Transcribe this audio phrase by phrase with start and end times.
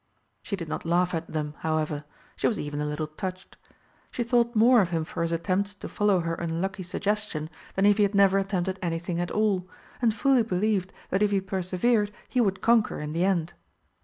[0.41, 2.05] She did not laugh at them, however;
[2.35, 3.55] she was even a little touched.
[4.09, 7.97] She thought more of him for his attempts to follow her unlucky suggestion than if
[7.97, 9.69] he had never attempted anything at all,
[10.01, 13.53] and fully believed that if he persevered he would conquer in the end.